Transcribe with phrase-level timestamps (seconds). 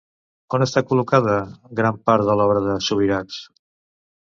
[0.57, 1.35] On està col·locada
[1.81, 3.41] gran part de l'obra de Subirachs?